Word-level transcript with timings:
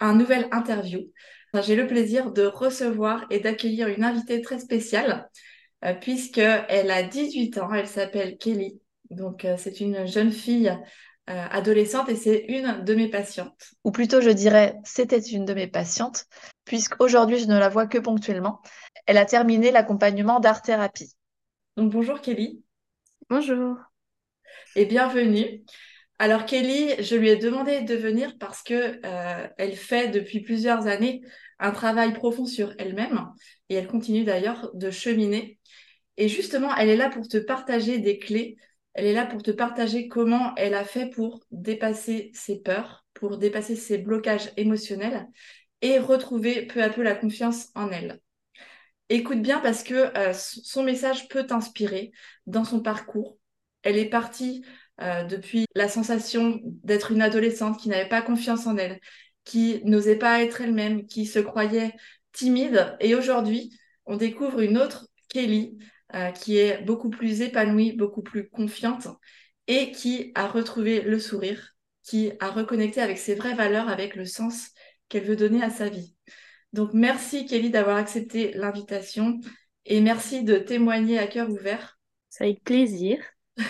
un 0.00 0.14
nouvel 0.14 0.48
interview. 0.50 1.00
J'ai 1.62 1.76
le 1.76 1.86
plaisir 1.86 2.32
de 2.32 2.44
recevoir 2.46 3.26
et 3.30 3.40
d'accueillir 3.40 3.88
une 3.88 4.04
invitée 4.04 4.40
très 4.40 4.58
spéciale 4.58 5.28
euh, 5.84 5.94
puisqu'elle 5.94 6.90
a 6.90 7.02
18 7.02 7.58
ans, 7.58 7.72
elle 7.72 7.88
s'appelle 7.88 8.36
Kelly. 8.38 8.80
Donc 9.10 9.44
euh, 9.44 9.56
c'est 9.58 9.80
une 9.80 10.06
jeune 10.06 10.30
fille 10.30 10.68
euh, 11.28 11.46
adolescente 11.50 12.08
et 12.08 12.16
c'est 12.16 12.44
une 12.48 12.84
de 12.84 12.94
mes 12.94 13.08
patientes. 13.08 13.72
Ou 13.84 13.90
plutôt 13.90 14.20
je 14.20 14.30
dirais 14.30 14.76
c'était 14.84 15.18
une 15.18 15.44
de 15.44 15.54
mes 15.54 15.66
patientes 15.66 16.26
puisqu'aujourd'hui 16.64 17.38
je 17.38 17.46
ne 17.46 17.58
la 17.58 17.68
vois 17.68 17.86
que 17.86 17.98
ponctuellement. 17.98 18.60
Elle 19.06 19.18
a 19.18 19.24
terminé 19.24 19.72
l'accompagnement 19.72 20.38
d'art 20.38 20.62
thérapie. 20.62 21.12
Donc 21.76 21.90
bonjour 21.90 22.20
Kelly. 22.20 22.62
Bonjour. 23.28 23.76
Et 24.76 24.84
bienvenue. 24.84 25.64
Alors 26.20 26.44
Kelly, 26.44 27.02
je 27.02 27.16
lui 27.16 27.30
ai 27.30 27.36
demandé 27.36 27.80
de 27.80 27.94
venir 27.94 28.36
parce 28.38 28.62
que 28.62 29.00
euh, 29.06 29.48
elle 29.56 29.74
fait 29.74 30.08
depuis 30.08 30.40
plusieurs 30.40 30.86
années 30.86 31.22
un 31.58 31.70
travail 31.70 32.12
profond 32.12 32.44
sur 32.44 32.74
elle-même 32.76 33.26
et 33.70 33.74
elle 33.76 33.86
continue 33.86 34.22
d'ailleurs 34.22 34.70
de 34.74 34.90
cheminer. 34.90 35.58
Et 36.18 36.28
justement, 36.28 36.76
elle 36.76 36.90
est 36.90 36.96
là 36.98 37.08
pour 37.08 37.26
te 37.26 37.38
partager 37.38 38.00
des 38.00 38.18
clés. 38.18 38.58
Elle 38.92 39.06
est 39.06 39.14
là 39.14 39.24
pour 39.24 39.42
te 39.42 39.50
partager 39.50 40.08
comment 40.08 40.52
elle 40.56 40.74
a 40.74 40.84
fait 40.84 41.08
pour 41.08 41.40
dépasser 41.52 42.30
ses 42.34 42.60
peurs, 42.60 43.06
pour 43.14 43.38
dépasser 43.38 43.74
ses 43.74 43.96
blocages 43.96 44.52
émotionnels 44.58 45.26
et 45.80 45.98
retrouver 45.98 46.66
peu 46.66 46.82
à 46.82 46.90
peu 46.90 47.02
la 47.02 47.14
confiance 47.14 47.68
en 47.74 47.90
elle. 47.90 48.20
Écoute 49.08 49.40
bien 49.40 49.58
parce 49.60 49.82
que 49.82 50.14
euh, 50.18 50.34
son 50.34 50.82
message 50.82 51.28
peut 51.28 51.46
t'inspirer 51.46 52.12
dans 52.44 52.64
son 52.64 52.82
parcours. 52.82 53.38
Elle 53.82 53.96
est 53.96 54.10
partie 54.10 54.62
euh, 55.02 55.24
depuis 55.24 55.66
la 55.74 55.88
sensation 55.88 56.60
d'être 56.64 57.12
une 57.12 57.22
adolescente 57.22 57.78
qui 57.80 57.88
n'avait 57.88 58.08
pas 58.08 58.22
confiance 58.22 58.66
en 58.66 58.76
elle, 58.76 59.00
qui 59.44 59.80
n'osait 59.84 60.18
pas 60.18 60.42
être 60.42 60.60
elle-même, 60.60 61.06
qui 61.06 61.26
se 61.26 61.38
croyait 61.38 61.94
timide. 62.32 62.96
Et 63.00 63.14
aujourd'hui, 63.14 63.78
on 64.06 64.16
découvre 64.16 64.60
une 64.60 64.78
autre 64.78 65.06
Kelly 65.28 65.78
euh, 66.14 66.30
qui 66.32 66.58
est 66.58 66.82
beaucoup 66.82 67.10
plus 67.10 67.40
épanouie, 67.40 67.92
beaucoup 67.92 68.22
plus 68.22 68.48
confiante 68.48 69.08
et 69.68 69.92
qui 69.92 70.32
a 70.34 70.48
retrouvé 70.48 71.00
le 71.00 71.18
sourire, 71.18 71.74
qui 72.02 72.32
a 72.40 72.50
reconnecté 72.50 73.00
avec 73.00 73.18
ses 73.18 73.34
vraies 73.34 73.54
valeurs, 73.54 73.88
avec 73.88 74.16
le 74.16 74.26
sens 74.26 74.70
qu'elle 75.08 75.24
veut 75.24 75.36
donner 75.36 75.62
à 75.62 75.70
sa 75.70 75.88
vie. 75.88 76.14
Donc 76.72 76.92
merci 76.92 77.46
Kelly 77.46 77.70
d'avoir 77.70 77.96
accepté 77.96 78.52
l'invitation 78.54 79.40
et 79.86 80.00
merci 80.00 80.44
de 80.44 80.56
témoigner 80.56 81.18
à 81.18 81.26
cœur 81.26 81.48
ouvert. 81.50 81.98
C'est 82.28 82.44
avec 82.44 82.64
plaisir. 82.64 83.18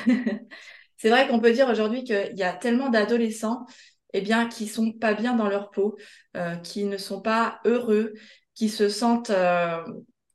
C'est 1.00 1.08
vrai 1.08 1.26
qu'on 1.26 1.40
peut 1.40 1.52
dire 1.52 1.70
aujourd'hui 1.70 2.04
qu'il 2.04 2.36
y 2.36 2.42
a 2.42 2.52
tellement 2.52 2.90
d'adolescents 2.90 3.64
eh 4.12 4.20
bien, 4.20 4.48
qui 4.48 4.66
sont 4.66 4.92
pas 4.92 5.14
bien 5.14 5.34
dans 5.34 5.48
leur 5.48 5.70
peau, 5.70 5.96
euh, 6.36 6.56
qui 6.56 6.84
ne 6.84 6.98
sont 6.98 7.22
pas 7.22 7.58
heureux, 7.64 8.12
qui 8.54 8.68
se 8.68 8.90
sentent 8.90 9.30
euh, 9.30 9.82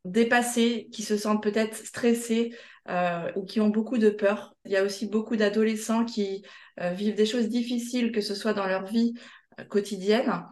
dépassés, 0.05 0.89
qui 0.91 1.03
se 1.03 1.17
sentent 1.17 1.43
peut-être 1.43 1.75
stressés 1.75 2.55
euh, 2.89 3.31
ou 3.35 3.45
qui 3.45 3.61
ont 3.61 3.69
beaucoup 3.69 3.99
de 3.99 4.09
peur. 4.09 4.55
Il 4.65 4.71
y 4.71 4.75
a 4.75 4.83
aussi 4.83 5.05
beaucoup 5.05 5.35
d'adolescents 5.35 6.03
qui 6.03 6.43
vivent 6.79 7.15
des 7.15 7.27
choses 7.27 7.47
difficiles, 7.47 8.11
que 8.11 8.21
ce 8.21 8.33
soit 8.33 8.53
dans 8.53 8.65
leur 8.65 8.85
vie 8.85 9.13
quotidienne, 9.69 10.45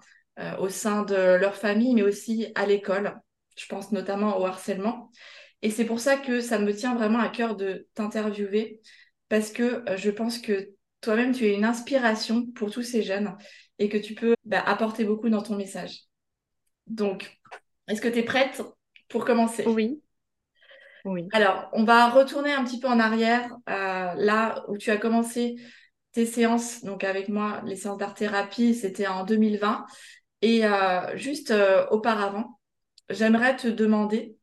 au 0.59 0.69
sein 0.69 1.03
de 1.03 1.15
leur 1.15 1.55
famille, 1.55 1.95
mais 1.95 2.03
aussi 2.03 2.47
à 2.53 2.67
l'école. 2.67 3.19
Je 3.57 3.65
pense 3.65 3.91
notamment 3.91 4.39
au 4.39 4.45
harcèlement. 4.45 5.11
Et 5.63 5.69
c'est 5.69 5.85
pour 5.85 5.99
ça 5.99 6.17
que 6.17 6.39
ça 6.39 6.59
me 6.59 6.73
tient 6.73 6.95
vraiment 6.95 7.19
à 7.19 7.29
cœur 7.29 7.55
de 7.55 7.87
t'interviewer 7.93 8.79
parce 9.29 9.51
que 9.51 9.89
euh, 9.89 9.97
je 9.97 10.09
pense 10.09 10.39
que 10.39 10.71
toi-même, 11.01 11.33
tu 11.33 11.45
es 11.45 11.53
une 11.53 11.65
inspiration 11.65 12.45
pour 12.47 12.71
tous 12.71 12.81
ces 12.81 13.03
jeunes 13.03 13.35
et 13.79 13.89
que 13.89 13.97
tu 13.97 14.13
peux 14.15 14.35
bah, 14.45 14.61
apporter 14.61 15.03
beaucoup 15.03 15.29
dans 15.29 15.41
ton 15.41 15.55
message. 15.55 16.03
Donc, 16.87 17.39
est-ce 17.87 18.01
que 18.01 18.07
tu 18.07 18.19
es 18.19 18.23
prête 18.23 18.61
pour 19.09 19.25
commencer? 19.25 19.65
Oui. 19.67 20.01
Oui. 21.05 21.27
Alors, 21.33 21.69
on 21.73 21.83
va 21.83 22.09
retourner 22.09 22.53
un 22.53 22.63
petit 22.63 22.79
peu 22.79 22.87
en 22.87 22.99
arrière, 22.99 23.49
euh, 23.69 24.13
là 24.15 24.63
où 24.69 24.77
tu 24.77 24.89
as 24.89 24.97
commencé 24.97 25.55
tes 26.13 26.25
séances, 26.25 26.83
donc 26.83 27.03
avec 27.03 27.27
moi, 27.27 27.61
les 27.65 27.75
séances 27.75 27.97
d'art-thérapie, 27.97 28.73
c'était 28.73 29.07
en 29.07 29.25
2020. 29.25 29.85
Et 30.41 30.65
euh, 30.65 31.17
juste 31.17 31.53
auparavant, 31.91 32.59
j'aimerais 33.09 33.57
te 33.57 33.67
demander 33.67 34.37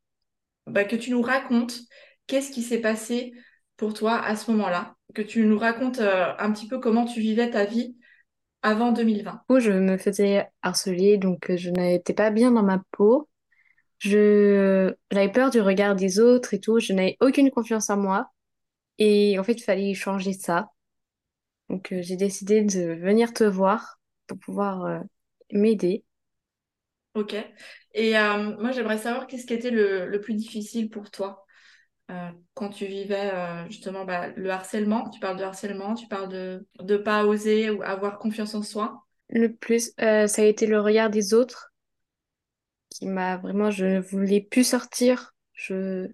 bah, 0.67 0.85
que 0.85 0.97
tu 0.97 1.11
nous 1.11 1.23
racontes 1.23 1.81
qu'est-ce 2.27 2.51
qui 2.51 2.63
s'est 2.63 2.81
passé 2.81 3.33
pour 3.81 3.95
toi 3.95 4.23
à 4.23 4.37
ce 4.37 4.51
moment-là, 4.51 4.95
que 5.15 5.23
tu 5.23 5.47
nous 5.47 5.59
racontes 5.59 6.01
euh, 6.01 6.35
un 6.39 6.53
petit 6.53 6.69
peu 6.69 6.79
comment 6.79 7.07
tu 7.07 7.19
vivais 7.19 7.49
ta 7.49 7.65
vie 7.65 7.97
avant 8.61 8.93
2020. 8.93 9.41
Où 9.49 9.59
je 9.59 9.73
me 9.73 9.97
faisais 9.97 10.47
harceler, 10.61 11.17
donc 11.17 11.49
euh, 11.49 11.57
je 11.57 11.71
n'étais 11.71 12.13
pas 12.13 12.31
bien 12.31 12.51
dans 12.51 12.63
ma 12.63 12.83
peau. 12.93 13.31
Je 13.99 14.95
j'avais 15.11 15.33
peur 15.33 15.49
du 15.49 15.63
regard 15.63 15.97
des 15.97 16.21
autres 16.21 16.53
et 16.53 16.61
tout. 16.61 16.79
Je 16.79 16.93
n'avais 16.93 17.17
aucune 17.21 17.51
confiance 17.51 17.89
en 17.89 17.97
moi. 17.97 18.31
Et 18.99 19.39
en 19.39 19.45
fait, 19.45 19.55
il 19.55 19.63
fallait 19.63 19.95
changer 19.95 20.35
ça. 20.35 20.69
Donc 21.71 21.91
euh, 21.93 22.03
j'ai 22.03 22.17
décidé 22.17 22.61
de 22.61 22.93
venir 22.93 23.33
te 23.33 23.45
voir 23.45 23.99
pour 24.27 24.39
pouvoir 24.39 25.01
m'aider. 25.53 26.05
Ok. 27.15 27.35
Et 27.95 28.13
moi, 28.13 28.73
j'aimerais 28.73 28.99
savoir 28.99 29.27
qu'est-ce 29.27 29.47
qui 29.47 29.55
était 29.55 29.71
le 29.71 30.21
plus 30.21 30.35
difficile 30.35 30.91
pour 30.91 31.11
toi? 31.11 31.47
Euh, 32.11 32.31
quand 32.55 32.71
tu 32.71 32.87
vivais 32.87 33.31
euh, 33.33 33.67
justement 33.67 34.05
bah, 34.05 34.29
le 34.29 34.51
harcèlement, 34.51 35.09
tu 35.11 35.21
parles 35.21 35.39
de 35.39 35.45
harcèlement, 35.45 35.95
tu 35.95 36.07
parles 36.09 36.29
de 36.29 36.67
ne 36.81 36.97
pas 36.97 37.25
oser 37.25 37.71
ou 37.71 37.83
avoir 37.83 38.19
confiance 38.19 38.55
en 38.55 38.63
soi 38.63 39.07
Le 39.29 39.49
plus, 39.49 39.93
euh, 40.01 40.27
ça 40.27 40.43
a 40.43 40.45
été 40.45 40.67
le 40.67 40.81
regard 40.81 41.11
des 41.11 41.35
autres 41.35 41.73
qui 42.91 43.07
m'a 43.07 43.37
vraiment, 43.37 43.71
je 43.71 43.85
ne 43.87 44.01
voulais 44.01 44.41
plus 44.41 44.65
sortir. 44.65 45.35
Je, 45.55 46.09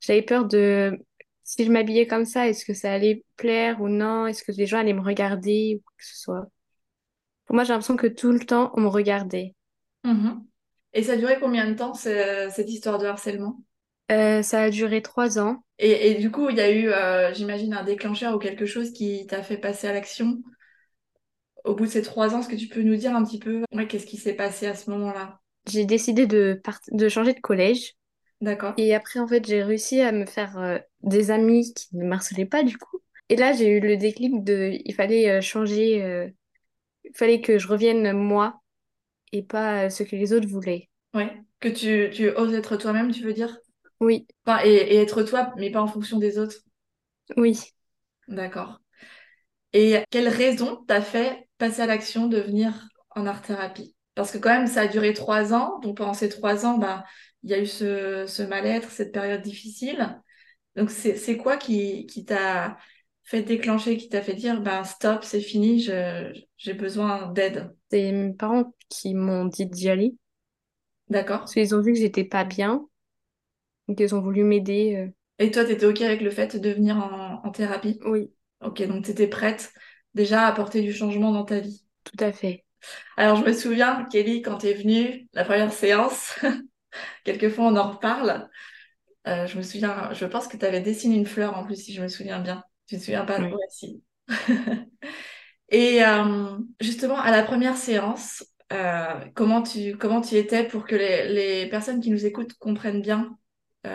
j'avais 0.00 0.22
peur 0.22 0.46
de, 0.46 0.98
si 1.44 1.64
je 1.64 1.70
m'habillais 1.70 2.06
comme 2.06 2.24
ça, 2.24 2.48
est-ce 2.48 2.64
que 2.64 2.74
ça 2.74 2.92
allait 2.92 3.24
plaire 3.36 3.80
ou 3.80 3.88
non? 3.88 4.26
Est-ce 4.26 4.42
que 4.42 4.52
les 4.52 4.66
gens 4.66 4.78
allaient 4.78 4.92
me 4.94 5.02
regarder 5.02 5.76
ou 5.76 5.90
que 5.98 6.04
ce 6.04 6.18
soit? 6.20 6.46
Pour 7.46 7.54
moi, 7.54 7.64
j'ai 7.64 7.72
l'impression 7.72 7.96
que 7.96 8.06
tout 8.06 8.32
le 8.32 8.40
temps, 8.40 8.72
on 8.74 8.82
me 8.82 8.88
regardait. 8.88 9.54
Mhm. 10.04 10.46
Et 10.94 11.02
ça 11.02 11.16
durait 11.16 11.38
combien 11.40 11.68
de 11.70 11.74
temps, 11.74 11.94
cette 11.94 12.68
histoire 12.70 12.98
de 12.98 13.06
harcèlement? 13.06 13.62
Euh, 14.10 14.42
ça 14.42 14.62
a 14.62 14.70
duré 14.70 15.02
trois 15.02 15.38
ans. 15.38 15.62
Et, 15.78 16.14
du 16.14 16.30
coup, 16.30 16.48
il 16.50 16.56
y 16.56 16.60
a 16.60 16.70
eu, 16.70 16.88
euh, 16.88 17.32
j'imagine, 17.32 17.72
un 17.72 17.84
déclencheur 17.84 18.34
ou 18.34 18.38
quelque 18.38 18.66
chose 18.66 18.92
qui 18.92 19.26
t'a 19.26 19.42
fait 19.42 19.58
passer 19.58 19.86
à 19.86 19.92
l'action 19.92 20.42
au 21.64 21.74
bout 21.74 21.86
de 21.86 21.90
ces 21.90 22.02
trois 22.02 22.34
ans. 22.34 22.40
Est-ce 22.40 22.48
que 22.48 22.56
tu 22.56 22.66
peux 22.66 22.82
nous 22.82 22.96
dire 22.96 23.14
un 23.14 23.24
petit 23.24 23.38
peu 23.38 23.62
qu'est-ce 23.88 24.06
qui 24.06 24.16
s'est 24.16 24.34
passé 24.34 24.66
à 24.66 24.74
ce 24.74 24.90
moment-là? 24.90 25.40
J'ai 25.68 25.84
décidé 25.84 26.26
de, 26.26 26.60
de 26.90 27.08
changer 27.08 27.32
de 27.32 27.40
collège. 27.40 27.94
D'accord. 28.40 28.74
Et 28.76 28.94
après, 28.94 29.20
en 29.20 29.28
fait, 29.28 29.46
j'ai 29.46 29.62
réussi 29.62 30.00
à 30.00 30.10
me 30.12 30.26
faire 30.26 30.58
euh, 30.58 30.78
des 31.02 31.30
amis 31.30 31.72
qui 31.74 31.96
ne 31.96 32.10
harcelaient 32.10 32.46
pas 32.46 32.62
du 32.62 32.76
coup. 32.76 32.98
Et 33.28 33.36
là, 33.36 33.52
j'ai 33.52 33.68
eu 33.68 33.80
le 33.80 33.96
déclic 33.96 34.42
de, 34.42 34.72
il 34.84 34.94
fallait 34.94 35.40
changer, 35.42 36.32
il 37.04 37.14
fallait 37.14 37.40
que 37.40 37.58
je 37.58 37.68
revienne 37.68 38.12
moi 38.12 38.62
et 39.32 39.42
pas 39.42 39.90
ce 39.90 40.02
que 40.02 40.16
les 40.16 40.32
autres 40.32 40.48
voulaient. 40.48 40.88
Ouais, 41.14 41.30
que 41.60 41.68
tu, 41.68 42.10
tu 42.12 42.30
oses 42.30 42.54
être 42.54 42.76
toi-même, 42.76 43.12
tu 43.12 43.22
veux 43.22 43.34
dire? 43.34 43.58
Oui. 44.00 44.26
Enfin, 44.46 44.60
et, 44.64 44.96
être 44.96 45.22
toi, 45.22 45.52
mais 45.56 45.70
pas 45.70 45.82
en 45.82 45.86
fonction 45.86 46.18
des 46.18 46.38
autres. 46.38 46.56
Oui. 47.36 47.60
D'accord. 48.28 48.80
Et 49.72 49.98
quelle 50.10 50.28
raison 50.28 50.76
t'a 50.86 51.02
fait 51.02 51.48
passer 51.58 51.82
à 51.82 51.86
l'action 51.86 52.26
de 52.26 52.38
venir 52.38 52.88
en 53.10 53.26
art-thérapie 53.26 53.94
Parce 54.14 54.30
que 54.30 54.38
quand 54.38 54.50
même, 54.50 54.66
ça 54.66 54.82
a 54.82 54.86
duré 54.86 55.12
trois 55.12 55.52
ans. 55.52 55.78
Donc 55.80 55.96
pendant 55.96 56.14
ces 56.14 56.28
trois 56.28 56.64
ans, 56.64 56.78
bah, 56.78 57.04
il 57.42 57.50
y 57.50 57.54
a 57.54 57.60
eu 57.60 57.66
ce, 57.66 58.46
mal-être, 58.46 58.90
cette 58.90 59.12
période 59.12 59.42
difficile. 59.42 60.20
Donc 60.76 60.90
c'est 60.90 61.36
quoi 61.36 61.56
qui, 61.56 62.06
qui 62.06 62.24
t'a 62.24 62.78
fait 63.24 63.42
déclencher, 63.42 63.96
qui 63.96 64.08
t'a 64.08 64.22
fait 64.22 64.34
dire, 64.34 64.62
bah, 64.62 64.84
stop, 64.84 65.24
c'est 65.24 65.40
fini, 65.40 65.80
j'ai 65.80 66.74
besoin 66.74 67.30
d'aide? 67.32 67.74
C'est 67.90 68.12
mes 68.12 68.32
parents 68.32 68.72
qui 68.88 69.14
m'ont 69.14 69.44
dit 69.44 69.66
d'y 69.66 69.90
aller. 69.90 70.14
D'accord. 71.08 71.40
Parce 71.40 71.52
qu'ils 71.52 71.74
ont 71.74 71.80
vu 71.80 71.92
que 71.92 71.98
j'étais 71.98 72.24
pas 72.24 72.44
bien. 72.44 72.87
Donc, 73.88 74.00
ils 74.00 74.14
ont 74.14 74.20
voulu 74.20 74.44
m'aider. 74.44 74.96
Euh. 74.96 75.10
Et 75.38 75.50
toi, 75.50 75.64
tu 75.64 75.72
étais 75.72 75.86
OK 75.86 76.00
avec 76.02 76.20
le 76.20 76.30
fait 76.30 76.56
de 76.56 76.70
venir 76.70 76.96
en, 76.96 77.50
thérapie? 77.50 77.98
Oui, 78.04 78.30
Ok, 78.60 78.82
donc 78.82 79.04
tu 79.04 79.10
étais 79.10 79.28
prête 79.28 79.72
déjà 80.14 80.42
à 80.42 80.48
apporter 80.48 80.82
du 80.82 80.92
changement 80.92 81.32
dans 81.32 81.44
ta 81.44 81.60
vie? 81.60 81.84
tout 82.04 82.24
à 82.24 82.32
fait. 82.32 82.64
Alors, 83.16 83.36
je 83.36 83.44
me 83.44 83.52
souviens, 83.52 84.06
Kelly, 84.10 84.42
quand 84.42 84.58
tu 84.58 84.66
es 84.66 84.74
venue, 84.74 85.28
la 85.32 85.44
première 85.44 85.72
séance, 85.72 86.38
quelquefois 87.24 87.66
on 87.66 87.76
en 87.76 87.92
reparle. 87.92 88.48
Euh, 89.26 89.46
je 89.46 89.56
me 89.56 89.62
souviens, 89.62 90.12
je 90.12 90.24
pense 90.24 90.48
que 90.48 90.56
tu 90.56 90.64
avais 90.64 90.80
dessiné 90.80 91.16
une 91.16 91.26
fleur 91.26 91.56
en 91.56 91.64
plus, 91.64 91.76
si 91.76 91.92
je 91.92 92.02
me 92.02 92.08
souviens 92.08 92.40
bien. 92.40 92.62
Tu 92.86 92.96
te 92.96 93.02
souviens 93.02 93.24
pas? 93.24 93.40
Oui. 93.40 93.52
Ouais, 93.52 93.66
si. 93.68 94.02
Et 95.70 96.02
euh, 96.02 96.56
justement, 96.80 97.18
à 97.18 97.30
la 97.30 97.42
première 97.42 97.76
séance, 97.76 98.44
euh, 98.72 99.14
comment 99.34 99.62
tu, 99.62 99.96
comment 99.96 100.20
tu 100.20 100.36
étais 100.36 100.66
pour 100.66 100.86
que 100.86 100.96
les, 100.96 101.28
les 101.28 101.68
personnes 101.68 102.00
qui 102.00 102.10
nous 102.10 102.24
écoutent 102.24 102.54
comprennent 102.54 103.02
bien 103.02 103.36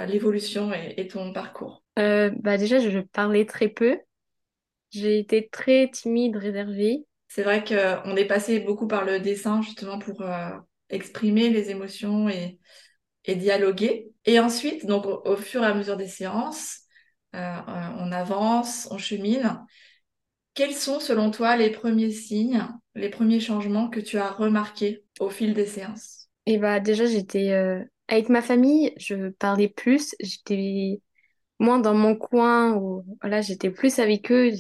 l'évolution 0.06 0.74
et, 0.74 0.94
et 0.98 1.08
ton 1.08 1.34
parcours? 1.34 1.84
Euh, 2.00 2.32
bah 2.40 2.58
déjà, 2.58 2.80
je 2.80 3.00
parlais 3.00 3.46
très 3.46 3.70
peu. 3.70 4.00
J'ai 4.92 5.20
été 5.20 5.50
très 5.52 5.90
timide, 5.90 6.36
réservée. 6.36 7.06
C'est 7.28 7.44
vrai 7.44 7.64
qu'on 7.64 8.16
est 8.16 8.26
passé 8.26 8.60
beaucoup 8.60 8.88
par 8.88 9.06
le 9.06 9.20
dessin 9.20 9.62
justement 9.62 9.98
pour 9.98 10.22
euh, 10.22 10.50
exprimer 10.90 11.50
les 11.50 11.72
émotions 11.72 12.30
et, 12.30 12.60
et 13.26 13.36
dialoguer. 13.36 14.12
Et 14.26 14.40
ensuite, 14.40 14.86
donc 14.86 15.06
au, 15.06 15.22
au 15.26 15.36
fur 15.36 15.64
et 15.64 15.68
à 15.68 15.74
mesure 15.74 15.98
des 15.98 16.08
séances, 16.08 16.82
euh, 17.36 17.40
euh, 17.40 17.90
on 17.98 18.12
avance, 18.12 18.88
on 18.92 18.98
chemine. 19.00 19.66
Quels 20.54 20.76
sont 20.76 21.00
selon 21.00 21.32
toi 21.32 21.58
les 21.58 21.72
premiers 21.72 22.12
signes, 22.12 22.68
les 22.94 23.10
premiers 23.10 23.40
changements 23.40 23.90
que 23.90 24.00
tu 24.00 24.20
as 24.20 24.30
remarqués 24.30 25.04
au 25.20 25.30
fil 25.30 25.56
des 25.56 25.66
séances? 25.66 26.30
Et 26.46 26.58
bah 26.60 26.80
déjà, 26.80 27.06
j'étais 27.08 27.52
euh, 27.52 27.84
avec 28.14 28.30
ma 28.30 28.42
famille, 28.42 28.94
je 28.98 29.30
parlais 29.32 29.70
plus. 29.70 30.16
J'étais 30.20 31.02
moins 31.60 31.80
dans 31.80 31.94
mon 31.96 32.16
coin 32.16 32.76
où 32.76 33.06
voilà, 33.22 33.42
j'étais 33.42 33.72
plus 33.72 34.00
avec 34.00 34.32
eux 34.32 34.52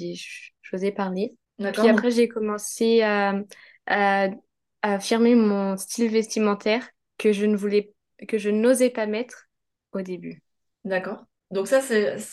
j'osais 0.62 0.92
parler. 0.92 1.38
Puis 1.72 1.88
après, 1.88 2.12
j'ai 2.12 2.28
commencé 2.28 3.02
à, 3.02 3.36
à, 3.88 4.26
à 4.84 4.94
affirmer 4.96 5.36
mon 5.36 5.78
style 5.78 6.12
vestimentaire 6.12 6.90
que 7.18 7.34
je 7.34 7.46
ne 7.46 7.56
voulais, 7.58 7.94
que 8.28 8.38
je 8.38 8.50
n'osais 8.50 8.90
pas 8.90 9.08
mettre 9.08 9.46
au 9.94 10.02
début. 10.02 10.44
d'accord. 10.86 11.26
Donc 11.52 11.68
ça, 11.68 11.82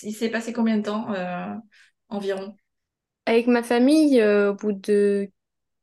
il 0.02 0.14
s'est 0.14 0.30
passé 0.30 0.52
combien 0.52 0.78
de 0.78 0.82
temps 0.82 1.12
euh, 1.14 1.54
environ? 2.08 2.56
Avec 3.26 3.46
ma 3.46 3.62
famille, 3.62 4.20
euh, 4.20 4.50
au 4.52 4.54
bout 4.54 4.72
de 4.72 5.30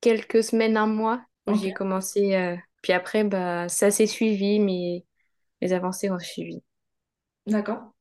quelques 0.01 0.43
semaines, 0.43 0.77
un 0.77 0.87
mois, 0.87 1.23
j'ai 1.51 1.73
commencé. 1.73 2.35
euh, 2.35 2.55
Puis 2.81 2.93
après, 2.93 3.23
bah, 3.23 3.69
ça 3.69 3.91
s'est 3.91 4.07
suivi, 4.07 4.59
mais 4.59 5.05
les 5.61 5.73
avancées 5.73 6.09
ont 6.11 6.19
suivi. 6.19 6.61
d'accord. 7.47 7.93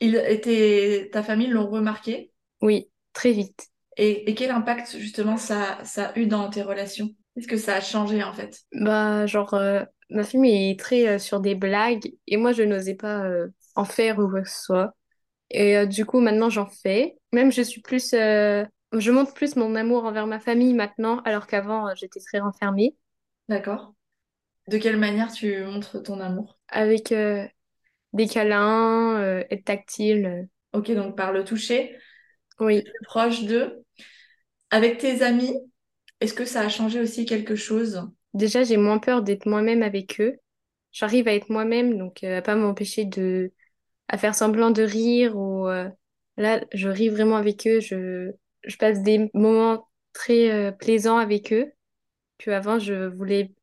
Il 0.00 0.16
était, 0.16 1.10
ta 1.12 1.22
famille 1.24 1.48
l'ont 1.48 1.70
remarqué? 1.70 2.32
Oui, 2.62 2.90
très 3.12 3.32
vite. 3.32 3.70
et, 3.96 4.28
et 4.30 4.34
quel 4.34 4.50
impact 4.50 4.96
justement 4.98 5.36
ça, 5.36 5.78
ça 5.84 6.08
a 6.10 6.18
eu 6.18 6.26
dans 6.26 6.48
tes 6.50 6.62
relations? 6.62 7.10
Qu'est-ce 7.34 7.48
que 7.48 7.56
ça 7.56 7.76
a 7.76 7.80
changé 7.80 8.22
en 8.22 8.32
fait? 8.32 8.60
Bah, 8.72 9.26
genre, 9.26 9.54
euh, 9.54 9.84
ma 10.10 10.22
famille 10.24 10.70
est 10.70 10.78
très 10.78 11.08
euh, 11.08 11.18
sur 11.18 11.40
des 11.40 11.54
blagues 11.54 12.12
et 12.26 12.36
moi, 12.36 12.52
je 12.52 12.62
n'osais 12.62 12.94
pas 12.94 13.24
euh, 13.24 13.48
en 13.74 13.84
faire 13.84 14.18
ou 14.18 14.28
quoi 14.28 14.42
que 14.42 14.48
ce 14.48 14.62
soit. 14.62 14.94
Et 15.50 15.86
du 15.86 16.06
coup, 16.06 16.20
maintenant, 16.20 16.50
j'en 16.50 16.66
fais. 16.68 17.18
Même, 17.32 17.52
je 17.52 17.62
suis 17.62 17.80
plus. 17.82 18.10
Je 18.12 19.10
montre 19.12 19.34
plus 19.34 19.56
mon 19.56 19.74
amour 19.76 20.04
envers 20.06 20.26
ma 20.28 20.40
famille 20.40 20.74
maintenant, 20.74 21.20
alors 21.24 21.46
qu'avant, 21.46 21.94
j'étais 21.96 22.20
très 22.20 22.40
renfermée. 22.40 22.96
D'accord. 23.50 23.94
De 24.68 24.78
quelle 24.78 24.98
manière 24.98 25.32
tu 25.32 25.64
montres 25.64 26.02
ton 26.04 26.20
amour? 26.20 26.59
Avec 26.70 27.12
euh, 27.12 27.46
des 28.12 28.26
câlins, 28.28 29.18
euh, 29.20 29.44
être 29.50 29.64
tactile. 29.64 30.48
Ok, 30.72 30.90
donc 30.92 31.16
par 31.16 31.32
le 31.32 31.44
toucher, 31.44 31.98
Oui. 32.60 32.84
proche 33.04 33.44
d'eux. 33.44 33.84
Avec 34.70 34.98
tes 34.98 35.22
amis, 35.22 35.54
est-ce 36.20 36.34
que 36.34 36.44
ça 36.44 36.62
a 36.62 36.68
changé 36.68 37.00
aussi 37.00 37.24
quelque 37.26 37.56
chose? 37.56 38.08
Déjà, 38.34 38.62
j'ai 38.64 38.76
moins 38.76 38.98
peur 38.98 39.22
d'être 39.22 39.46
moi-même 39.46 39.82
avec 39.82 40.20
eux. 40.20 40.38
J'arrive 40.92 41.28
à 41.28 41.34
être 41.34 41.50
moi-même, 41.50 41.98
donc 41.98 42.24
euh, 42.24 42.38
à 42.38 42.42
pas 42.42 42.56
m'empêcher 42.56 43.04
de 43.04 43.52
à 44.08 44.18
faire 44.18 44.34
semblant 44.34 44.70
de 44.70 44.82
rire 44.82 45.36
ou 45.38 45.68
là, 46.36 46.60
je 46.72 46.88
ris 46.88 47.08
vraiment 47.08 47.36
avec 47.36 47.66
eux. 47.66 47.80
Je, 47.80 48.32
je 48.64 48.76
passe 48.76 49.02
des 49.02 49.30
moments 49.34 49.88
très 50.12 50.50
euh, 50.50 50.72
plaisants 50.72 51.18
avec 51.18 51.52
eux. 51.52 51.72
Que 52.38 52.50
avant, 52.52 52.78
je 52.78 53.06
voulais, 53.08 53.54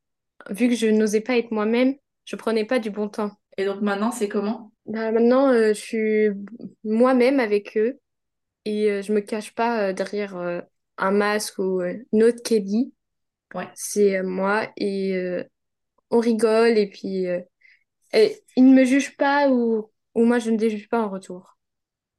vu 0.50 0.70
que 0.70 0.76
je 0.76 0.88
n'osais 0.88 1.22
pas 1.22 1.38
être 1.38 1.52
moi-même, 1.52 1.96
je 2.28 2.38
prenais 2.38 2.66
pas 2.66 2.80
du 2.80 2.92
bon 2.92 3.10
temps. 3.10 3.32
Et 3.58 3.66
donc 3.66 3.82
maintenant, 3.82 4.12
c'est 4.12 4.30
comment? 4.30 4.72
Bah, 4.86 5.12
maintenant, 5.12 5.50
euh, 5.50 5.70
je 5.70 5.80
suis 5.80 6.28
moi-même 6.84 7.40
avec 7.40 7.78
eux 7.78 8.00
et 8.66 8.92
euh, 8.92 9.02
je 9.04 9.14
me 9.14 9.22
cache 9.22 9.54
pas 9.56 9.90
euh, 9.90 9.94
derrière 9.94 10.38
euh, 10.38 10.62
un 10.98 11.12
masque 11.12 11.60
ou 11.60 11.82
une 11.84 12.24
autre 12.24 12.44
Kelly. 12.44 12.94
Ouais, 13.54 13.68
C'est 13.74 14.24
moi 14.24 14.70
et 14.78 15.16
on 16.12 16.20
rigole 16.20 16.78
et 16.78 16.90
puis 16.90 17.26
et 18.14 18.44
ils 18.58 18.66
ne 18.66 18.74
me 18.76 18.86
jugent 18.86 19.16
pas 19.18 19.50
ou, 19.50 19.92
ou 20.16 20.26
moi 20.26 20.40
je 20.40 20.52
ne 20.52 20.58
les 20.58 20.70
juge 20.70 20.90
pas 20.90 21.02
en 21.02 21.10
retour. 21.10 21.58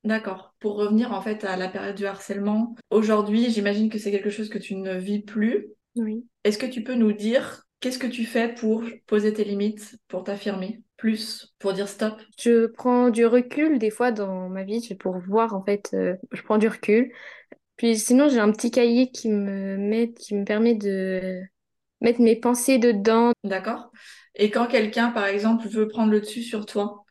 d'accord. 0.04 0.54
Pour 0.60 0.76
revenir 0.76 1.12
en 1.12 1.20
fait 1.22 1.44
à 1.44 1.56
la 1.56 1.68
période 1.68 1.96
du 1.96 2.06
harcèlement, 2.06 2.74
aujourd'hui, 2.90 3.50
j'imagine 3.50 3.90
que 3.90 3.98
c'est 3.98 4.10
quelque 4.10 4.30
chose 4.30 4.48
que 4.48 4.58
tu 4.58 4.74
ne 4.76 4.96
vis 4.98 5.20
plus. 5.22 5.68
Oui. 5.96 6.26
Est-ce 6.44 6.58
que 6.58 6.66
tu 6.66 6.84
peux 6.84 6.94
nous 6.96 7.12
dire 7.12 7.67
qu'est-ce 7.80 7.98
que 7.98 8.06
tu 8.06 8.24
fais 8.26 8.52
pour 8.54 8.82
poser 9.06 9.32
tes 9.32 9.44
limites, 9.44 9.96
pour 10.08 10.24
t'affirmer 10.24 10.82
plus, 10.96 11.54
pour 11.58 11.72
dire 11.72 11.88
stop? 11.88 12.20
Je 12.38 12.66
prends 12.66 13.10
du 13.10 13.26
recul 13.26 13.78
des 13.78 13.90
fois 13.90 14.12
dans 14.12 14.48
ma 14.48 14.64
vie 14.64 14.82
je- 14.82 14.94
pour 14.94 15.18
voir 15.18 15.54
en 15.54 15.64
fait, 15.64 15.90
euh, 15.94 16.16
je 16.32 16.42
prends 16.42 16.58
du 16.58 16.68
recul. 16.68 17.12
Puis 17.76 17.98
sinon 17.98 18.28
j'ai 18.28 18.40
un 18.40 18.52
petit 18.52 18.70
cahier 18.70 19.10
qui 19.10 19.30
me 19.30 19.76
met, 19.76 20.12
qui 20.12 20.34
me 20.34 20.44
permet 20.44 20.74
de 20.74 21.42
mettre 22.00 22.20
mes 22.20 22.36
pensées 22.36 22.78
dedans. 22.78 23.32
D'accord? 23.44 23.90
Et 24.34 24.50
quand 24.50 24.66
quelqu'un, 24.66 25.10
par 25.10 25.26
exemple, 25.26 25.68
veut 25.68 25.88
prendre 25.88 26.12
le 26.12 26.20
dessus 26.20 26.42
sur 26.42 26.66
toi, 26.66 27.04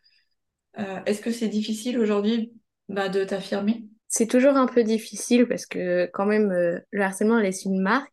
euh, 0.79 0.99
est-ce 1.05 1.21
que 1.21 1.31
c'est 1.31 1.49
difficile 1.49 1.99
aujourd'hui 1.99 2.53
bah, 2.89 3.09
de 3.09 3.23
t'affirmer? 3.23 3.85
C'est 4.07 4.27
toujours 4.27 4.55
un 4.55 4.67
peu 4.67 4.83
difficile 4.83 5.47
parce 5.47 5.65
que 5.65 6.09
quand 6.13 6.25
même 6.25 6.51
euh, 6.51 6.79
le 6.91 7.01
harcèlement 7.03 7.39
laisse 7.39 7.65
une 7.65 7.81
marque, 7.81 8.11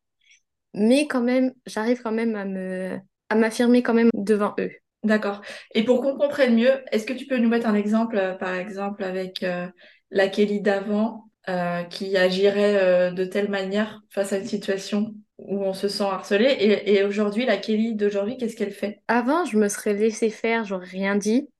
mais 0.75 1.06
quand 1.06 1.23
même 1.23 1.53
j'arrive 1.67 2.03
quand 2.03 2.12
même 2.12 2.37
à 2.37 2.44
me 2.44 2.99
à 3.31 3.35
m'affirmer 3.37 3.82
quand 3.82 3.94
même 3.94 4.11
devant 4.15 4.55
eux. 4.59 4.71
D'accord. 5.03 5.43
Et 5.75 5.85
pour 5.85 6.00
qu'on 6.00 6.17
comprenne 6.17 6.55
mieux, 6.56 6.82
est-ce 6.91 7.05
que 7.05 7.12
tu 7.12 7.26
peux 7.26 7.37
nous 7.37 7.49
mettre 7.49 7.67
un 7.67 7.75
exemple, 7.75 8.17
euh, 8.17 8.35
par 8.35 8.55
exemple, 8.55 9.05
avec 9.05 9.43
euh, 9.43 9.67
la 10.11 10.29
Kelly 10.29 10.62
d'avant, 10.62 11.26
euh, 11.49 11.82
qui 11.85 12.17
agirait 12.17 12.82
euh, 12.82 13.11
de 13.11 13.25
telle 13.25 13.50
manière 13.50 14.00
face 14.09 14.32
à 14.32 14.38
une 14.38 14.47
situation 14.47 15.15
où 15.37 15.62
on 15.62 15.75
se 15.75 15.88
sent 15.88 16.05
harcelé, 16.05 16.47
et, 16.47 16.94
et 16.94 17.05
aujourd'hui, 17.05 17.44
la 17.44 17.59
Kelly 17.59 17.94
d'aujourd'hui, 17.94 18.38
qu'est-ce 18.38 18.56
qu'elle 18.56 18.73
fait? 18.73 19.03
Avant, 19.09 19.44
je 19.44 19.59
me 19.59 19.69
serais 19.69 19.93
laissé 19.93 20.31
faire, 20.31 20.65
j'aurais 20.65 20.87
rien 20.87 21.16
dit. 21.16 21.50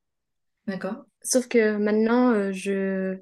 D'accord? 0.66 1.04
Sauf 1.23 1.47
que 1.47 1.76
maintenant, 1.76 2.50
je 2.50 3.18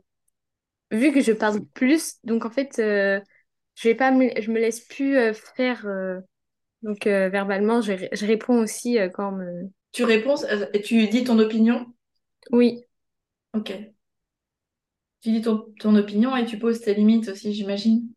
vu 0.92 1.12
que 1.12 1.20
je 1.20 1.32
parle 1.32 1.64
plus, 1.74 2.16
donc 2.22 2.44
en 2.44 2.50
fait, 2.50 2.80
je 3.74 3.88
vais 3.88 3.94
pas 3.94 4.10
me... 4.10 4.28
je 4.40 4.50
me 4.50 4.60
laisse 4.60 4.80
plus 4.80 5.16
euh, 5.18 5.32
faire. 5.34 5.86
euh, 5.86 6.20
donc 6.82 7.06
euh, 7.08 7.28
verbalement, 7.30 7.82
je, 7.82 7.94
je 8.12 8.26
réponds 8.26 8.58
aussi 8.60 8.98
quand 9.14 9.32
me. 9.32 9.70
Tu 9.92 10.04
réponds, 10.04 10.36
et 10.74 10.82
tu 10.82 11.08
dis 11.08 11.24
ton 11.24 11.38
opinion? 11.38 11.86
Oui, 12.52 12.86
Ok. 13.52 13.94
Tu 15.22 15.30
dis 15.32 15.40
ton, 15.40 15.72
ton 15.80 15.96
opinion 15.96 16.36
et 16.36 16.44
tu 16.44 16.58
poses 16.58 16.80
tes 16.82 16.92
limites 16.94 17.28
aussi, 17.28 17.54
j'imagine? 17.54 18.08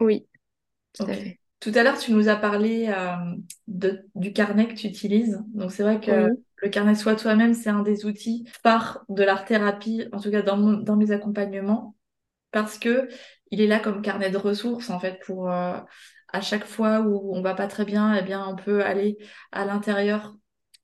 oui, 0.00 0.26
tout 0.94 1.04
à 1.10 1.16
fait. 1.16 1.40
Tout 1.60 1.72
à 1.74 1.82
l'heure, 1.82 1.98
tu 1.98 2.12
nous 2.12 2.28
as 2.28 2.36
parlé 2.36 2.86
euh, 2.88 3.16
de, 3.66 4.08
du 4.14 4.32
carnet 4.32 4.68
que 4.68 4.74
tu 4.74 4.86
utilises. 4.86 5.42
Donc, 5.54 5.72
c'est 5.72 5.82
vrai 5.82 6.00
que 6.00 6.10
Oui, 6.10 6.44
le 6.62 6.68
carnet 6.68 6.94
Sois 6.94 7.16
toi-même, 7.16 7.54
c'est 7.54 7.70
un 7.70 7.82
des 7.82 8.06
outils 8.06 8.44
phares 8.62 9.04
de 9.08 9.24
l'art-thérapie, 9.24 10.04
en 10.12 10.20
tout 10.20 10.30
cas 10.30 10.42
dans, 10.42 10.56
mon- 10.56 10.78
dans 10.78 10.96
mes 10.96 11.10
accompagnements, 11.10 11.96
parce 12.52 12.78
que 12.78 13.08
il 13.50 13.60
est 13.60 13.66
là 13.66 13.80
comme 13.80 14.02
carnet 14.02 14.30
de 14.30 14.36
ressources, 14.36 14.90
en 14.90 14.98
fait, 15.00 15.18
pour 15.24 15.50
euh, 15.50 15.78
à 16.28 16.40
chaque 16.40 16.66
fois 16.66 17.00
où 17.00 17.34
on 17.34 17.42
va 17.42 17.54
pas 17.54 17.66
très 17.66 17.84
bien, 17.84 18.14
eh 18.14 18.22
bien, 18.22 18.46
on 18.46 18.56
peut 18.56 18.84
aller 18.84 19.18
à 19.52 19.64
l'intérieur, 19.64 20.36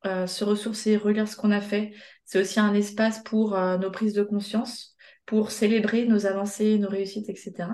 euh, 0.06 0.26
se 0.26 0.44
ressourcer, 0.44 0.96
regarder 0.96 1.30
ce 1.30 1.36
qu'on 1.36 1.50
a 1.50 1.60
fait. 1.60 1.92
C'est 2.24 2.40
aussi 2.40 2.60
un 2.60 2.74
espace 2.74 3.22
pour 3.22 3.54
euh, 3.54 3.76
nos 3.78 3.90
prises 3.90 4.14
de 4.14 4.22
conscience, 4.22 4.96
pour 5.26 5.50
célébrer 5.50 6.06
nos 6.06 6.26
avancées, 6.26 6.78
nos 6.78 6.88
réussites, 6.88 7.28
etc. 7.28 7.68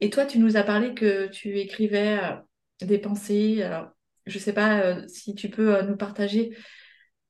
Et 0.00 0.10
toi, 0.10 0.26
tu 0.26 0.38
nous 0.38 0.56
as 0.56 0.62
parlé 0.62 0.94
que 0.94 1.28
tu 1.28 1.58
écrivais 1.58 2.18
des 2.80 2.98
pensées. 2.98 3.62
Alors, 3.62 3.88
je 4.26 4.38
sais 4.38 4.52
pas 4.52 5.06
si 5.08 5.34
tu 5.34 5.48
peux 5.48 5.80
nous 5.82 5.96
partager 5.96 6.54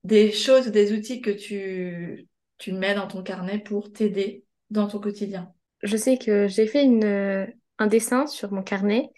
des 0.02 0.32
choses, 0.32 0.68
des 0.68 0.92
outils 0.92 1.20
que 1.20 1.30
tu, 1.30 2.28
tu 2.58 2.72
mets 2.72 2.94
dans 2.94 3.06
ton 3.06 3.22
carnet 3.22 3.58
pour 3.58 3.92
t'aider 3.92 4.44
dans 4.70 4.88
ton 4.88 4.98
quotidien. 4.98 5.52
Je 5.82 5.96
sais 5.96 6.18
que 6.18 6.48
j'ai 6.48 6.66
fait 6.66 6.84
une, 6.84 7.04
euh, 7.04 7.46
un 7.78 7.86
dessin 7.86 8.26
sur 8.26 8.52
mon 8.52 8.62
carnet. 8.62 9.10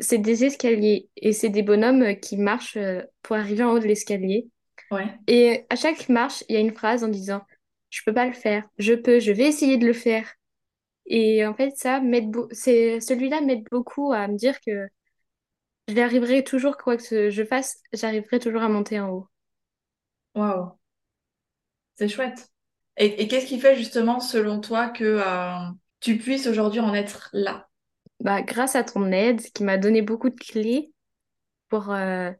C'est 0.00 0.18
des 0.18 0.44
escaliers 0.44 1.10
et 1.16 1.32
c'est 1.32 1.50
des 1.50 1.62
bonhommes 1.62 2.02
euh, 2.02 2.14
qui 2.14 2.36
marchent 2.38 2.76
euh, 2.78 3.02
pour 3.22 3.36
arriver 3.36 3.64
en 3.64 3.72
haut 3.72 3.78
de 3.80 3.86
l'escalier. 3.86 4.48
Ouais, 4.90 5.18
Et 5.28 5.66
à 5.70 5.76
chaque 5.76 6.08
marche, 6.08 6.44
il 6.48 6.54
y 6.54 6.58
a 6.58 6.60
une 6.60 6.74
phrase 6.74 7.04
en 7.04 7.08
disant, 7.08 7.42
je 7.90 8.02
peux 8.06 8.14
pas 8.14 8.26
le 8.26 8.32
faire, 8.34 8.64
je 8.78 8.94
peux, 8.94 9.20
je 9.20 9.32
vais 9.32 9.44
essayer 9.48 9.78
de 9.78 9.86
le 9.86 9.92
faire. 9.94 10.32
Et 11.06 11.46
en 11.46 11.54
fait, 11.54 11.72
ça 11.76 12.00
m'aide 12.00 12.34
c'est 12.52 13.00
celui-là 13.00 13.40
m'aide 13.42 13.64
beaucoup 13.72 14.12
à 14.12 14.28
me 14.28 14.36
dire 14.36 14.60
que 14.60 14.88
J'arriverai 15.88 16.44
toujours, 16.44 16.76
quoi 16.76 16.96
que 16.96 17.28
je 17.30 17.44
fasse, 17.44 17.82
j'arriverai 17.92 18.38
toujours 18.38 18.62
à 18.62 18.68
monter 18.68 19.00
en 19.00 19.08
haut. 19.10 19.28
Waouh, 20.36 20.66
c'est 21.96 22.08
chouette. 22.08 22.50
Et, 22.96 23.22
et 23.22 23.28
qu'est-ce 23.28 23.46
qui 23.46 23.60
fait 23.60 23.76
justement, 23.76 24.20
selon 24.20 24.60
toi, 24.60 24.88
que 24.88 25.04
euh, 25.04 25.70
tu 26.00 26.18
puisses 26.18 26.46
aujourd'hui 26.46 26.80
en 26.80 26.94
être 26.94 27.30
là? 27.32 27.68
Bah, 28.20 28.42
grâce 28.42 28.76
à 28.76 28.84
ton 28.84 29.12
aide, 29.12 29.40
qui 29.40 29.62
m'a 29.64 29.78
donné 29.78 30.02
beaucoup 30.02 30.30
de 30.30 30.36
clés 30.36 30.92
pour 31.68 31.90
euh, 31.90 32.30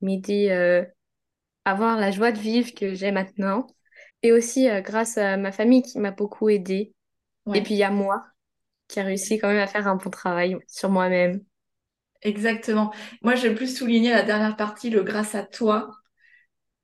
m'aider 0.00 0.50
euh, 0.50 0.84
à 1.64 1.72
avoir 1.72 1.98
la 1.98 2.10
joie 2.10 2.32
de 2.32 2.38
vivre 2.38 2.72
que 2.74 2.94
j'ai 2.94 3.12
maintenant. 3.12 3.66
Et 4.22 4.32
aussi 4.32 4.68
euh, 4.68 4.80
grâce 4.80 5.18
à 5.18 5.36
ma 5.36 5.52
famille 5.52 5.82
qui 5.82 5.98
m'a 5.98 6.12
beaucoup 6.12 6.48
aidée. 6.48 6.94
Et 7.54 7.62
puis 7.62 7.74
il 7.74 7.78
y 7.78 7.84
a 7.84 7.90
moi 7.90 8.24
qui 8.88 9.00
a 9.00 9.04
réussi 9.04 9.38
quand 9.38 9.48
même 9.48 9.58
à 9.58 9.66
faire 9.66 9.88
un 9.88 9.96
bon 9.96 10.10
travail 10.10 10.56
sur 10.68 10.90
moi-même. 10.90 11.42
exactement. 12.22 12.92
Moi, 13.22 13.34
je 13.34 13.48
vais 13.48 13.54
plus 13.54 13.76
souligner 13.76 14.10
la 14.10 14.22
dernière 14.22 14.56
partie, 14.56 14.90
le 14.90 15.02
grâce 15.02 15.34
à 15.34 15.44
toi. 15.44 15.90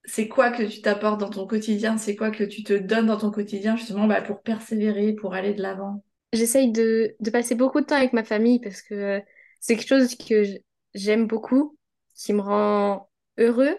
C'est 0.09 0.27
quoi 0.27 0.50
que 0.50 0.65
tu 0.65 0.83
t'apportes 0.83 1.21
dans 1.21 1.31
ton 1.31 1.47
quotidien? 1.47 1.99
C'est 1.99 2.17
quoi 2.17 2.33
que 2.33 2.43
tu 2.43 2.65
te 2.65 2.73
donnes 2.73 3.07
dans 3.07 3.19
ton 3.19 3.31
quotidien, 3.31 3.77
justement, 3.77 4.09
bah, 4.09 4.23
pour 4.23 4.43
persévérer, 4.43 5.12
pour 5.12 5.35
aller 5.35 5.55
de 5.55 5.62
l'avant? 5.62 6.03
J'essaye 6.33 6.71
de, 6.73 7.17
de 7.21 7.31
passer 7.31 7.55
beaucoup 7.55 7.81
de 7.81 7.87
temps 7.87 7.97
avec 7.97 8.12
ma 8.12 8.25
famille 8.25 8.61
parce 8.61 8.83
que 8.83 8.95
euh, 8.95 9.21
c'est 9.61 9.77
quelque 9.77 9.88
chose 9.88 10.15
que 10.17 10.45
j'aime 10.95 11.27
beaucoup, 11.27 11.79
qui 12.15 12.33
me 12.35 12.41
rend 12.43 13.11
heureux. 13.38 13.77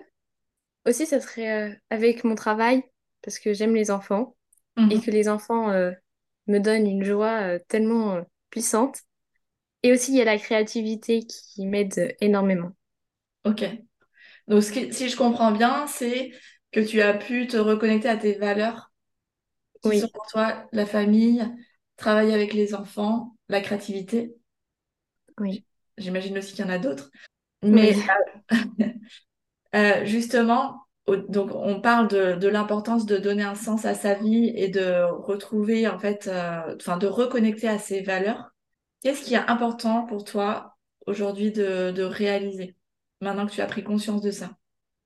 Aussi, 0.87 1.05
ça 1.07 1.21
serait 1.21 1.71
euh, 1.71 1.75
avec 1.91 2.23
mon 2.25 2.35
travail 2.35 2.83
parce 3.23 3.39
que 3.39 3.53
j'aime 3.53 3.75
les 3.75 3.91
enfants 3.91 4.37
et 4.89 4.99
Mhm. 4.99 5.01
que 5.01 5.11
les 5.11 5.29
enfants 5.29 5.71
euh, 5.71 5.91
me 6.47 6.59
donnent 6.59 6.87
une 6.87 7.03
joie 7.05 7.41
euh, 7.43 7.59
tellement 7.69 8.15
euh, 8.15 8.23
puissante. 8.51 8.99
Et 9.83 9.93
aussi, 9.93 10.11
il 10.13 10.17
y 10.17 10.21
a 10.21 10.25
la 10.25 10.37
créativité 10.39 11.25
qui 11.27 11.65
m'aide 11.67 12.15
énormément. 12.21 12.71
Ok. 13.43 13.88
Donc, 14.49 14.63
ce 14.63 14.71
qui- 14.73 14.93
si 14.93 15.09
je 15.09 15.17
comprends 15.17 15.51
bien, 15.53 15.87
c'est 15.87 16.31
que 16.71 16.79
tu 16.81 17.01
as 17.01 17.13
pu 17.15 17.47
te 17.47 17.57
reconnecter 17.57 18.09
à 18.09 18.17
tes 18.17 18.35
valeurs 18.37 18.91
qui 19.81 19.95
sont 19.95 20.09
pour 20.09 20.27
toi 20.27 20.67
la 20.73 20.85
famille, 20.85 21.43
travailler 21.97 22.33
avec 22.33 22.53
les 22.53 22.75
enfants, 22.75 23.35
la 23.49 23.61
créativité. 23.61 24.35
oui, 25.39 25.65
J'imagine 25.97 26.37
aussi 26.37 26.53
qu'il 26.55 26.65
y 26.65 26.67
en 26.67 26.71
a 26.71 26.79
d'autres. 26.79 27.11
Mais 27.63 27.93
oui. 27.93 28.03
euh, 29.75 30.05
justement, 30.05 30.81
donc 31.07 31.51
on 31.53 31.81
parle 31.81 32.07
de, 32.07 32.33
de 32.35 32.47
l'importance 32.47 33.05
de 33.05 33.17
donner 33.17 33.43
un 33.43 33.55
sens 33.55 33.85
à 33.85 33.93
sa 33.95 34.15
vie 34.15 34.51
et 34.55 34.69
de 34.69 35.03
retrouver, 35.23 35.87
en 35.87 35.99
fait, 35.99 36.27
euh, 36.27 36.75
enfin, 36.75 36.97
de 36.97 37.07
reconnecter 37.07 37.67
à 37.67 37.79
ses 37.79 38.01
valeurs. 38.01 38.51
Qu'est-ce 39.01 39.23
qui 39.23 39.33
est 39.35 39.37
important 39.49 40.05
pour 40.05 40.23
toi 40.23 40.77
aujourd'hui 41.07 41.51
de, 41.51 41.91
de 41.91 42.03
réaliser, 42.03 42.75
maintenant 43.21 43.45
que 43.45 43.51
tu 43.51 43.61
as 43.61 43.65
pris 43.65 43.83
conscience 43.83 44.21
de 44.21 44.31
ça? 44.31 44.51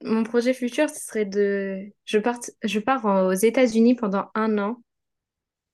Mon 0.04 0.24
projet 0.24 0.54
futur, 0.54 0.90
ce 0.90 1.00
serait 1.00 1.26
de... 1.26 1.92
Je 2.06 2.18
pars, 2.18 2.40
je 2.62 2.80
pars 2.80 3.06
aux 3.06 3.34
États-Unis 3.34 3.96
pendant 3.96 4.30
un 4.36 4.58
an 4.58 4.82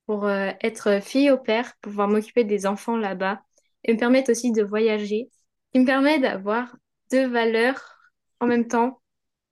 pour 0.05 0.25
euh, 0.25 0.51
être 0.62 1.01
fille 1.03 1.29
au 1.29 1.38
père, 1.38 1.74
pouvoir 1.81 2.08
m'occuper 2.08 2.43
des 2.43 2.65
enfants 2.65 2.98
là-bas 2.98 3.41
et 3.84 3.93
me 3.93 4.00
permettre 4.00 4.31
aussi 4.31 4.51
de 4.51 4.63
voyager, 4.63 5.29
qui 5.72 5.79
me 5.79 5.86
permet 5.86 6.19
d'avoir 6.19 6.75
deux 7.12 7.27
valeurs 7.27 7.98
en 8.39 8.48
même 8.48 8.67
temps 8.67 9.01